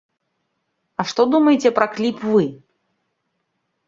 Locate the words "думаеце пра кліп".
1.33-2.17